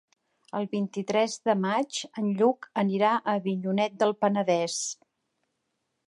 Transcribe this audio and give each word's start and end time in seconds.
El 0.59 0.63
vint-i-tres 0.69 1.33
de 1.49 1.53
maig 1.65 1.99
en 2.21 2.31
Lluc 2.39 2.67
anirà 2.83 3.11
a 3.19 3.35
Avinyonet 3.41 3.99
del 4.05 4.15
Penedès. 4.23 4.79